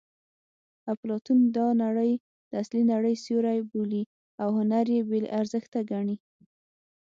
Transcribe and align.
اپلاتون 0.93 1.39
دا 1.57 1.67
نړۍ 1.83 2.11
د 2.49 2.51
اصلي 2.61 2.83
نړۍ 2.93 3.15
سیوری 3.25 3.59
بولي 3.71 4.03
او 4.41 4.47
هنر 4.57 4.85
یې 4.95 4.99
بې 5.09 5.19
ارزښته 5.39 5.79
ګڼي 5.91 6.17